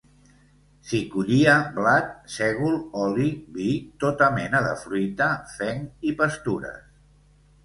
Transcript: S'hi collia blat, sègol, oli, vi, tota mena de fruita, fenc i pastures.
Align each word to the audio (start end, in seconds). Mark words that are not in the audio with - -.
S'hi 0.91 1.01
collia 1.15 1.57
blat, 1.75 2.07
sègol, 2.35 2.73
oli, 3.01 3.27
vi, 3.59 3.69
tota 4.05 4.31
mena 4.39 4.63
de 4.69 4.73
fruita, 4.87 5.29
fenc 5.55 6.11
i 6.13 6.17
pastures. 6.25 6.83